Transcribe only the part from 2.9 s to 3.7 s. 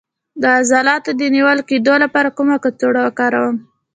وکاروم؟